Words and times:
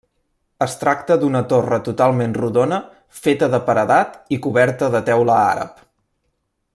Es 0.65 0.71
tracta 0.83 1.17
d'una 1.23 1.41
torre 1.51 1.77
totalment 1.89 2.33
rodona 2.39 2.79
feta 3.19 3.51
de 3.57 3.61
paredat 3.69 4.17
i 4.37 4.43
coberta 4.47 4.93
de 4.97 5.03
teula 5.11 5.37
àrab. 5.47 5.89